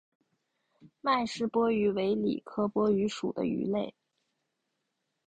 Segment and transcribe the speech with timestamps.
[1.01, 3.93] 麦氏波鱼为鲤科波鱼属的鱼类。